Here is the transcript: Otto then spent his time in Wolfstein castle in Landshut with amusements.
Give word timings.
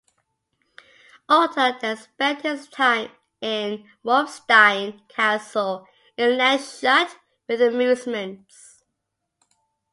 Otto 1.29 1.77
then 1.79 1.95
spent 1.95 2.41
his 2.41 2.67
time 2.67 3.11
in 3.39 3.87
Wolfstein 4.03 5.07
castle 5.07 5.87
in 6.17 6.39
Landshut 6.39 7.17
with 7.47 7.61
amusements. 7.61 8.83